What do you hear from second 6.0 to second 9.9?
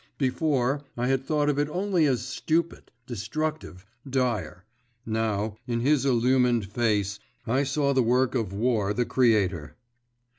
illumined face, I saw the work of War the Creator.